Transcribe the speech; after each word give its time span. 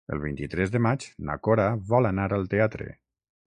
El 0.13 0.19
vint-i-tres 0.21 0.71
de 0.75 0.81
maig 0.85 1.05
na 1.29 1.37
Cora 1.49 1.69
vol 1.95 2.13
anar 2.15 2.29
al 2.41 2.51
teatre. 2.55 2.93